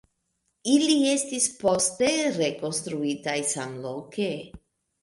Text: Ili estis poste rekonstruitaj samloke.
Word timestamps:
Ili 0.75 0.95
estis 1.09 1.45
poste 1.59 2.11
rekonstruitaj 2.41 3.39
samloke. 3.55 4.33